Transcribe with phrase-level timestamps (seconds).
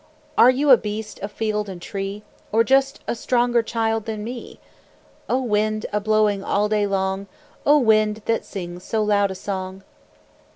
[0.35, 4.59] Are you a beast of field and tree, Or just a stronger child than me?
[5.29, 7.27] O wind, a blowing all day long!
[7.67, 9.83] O wind, that sings so loud a song!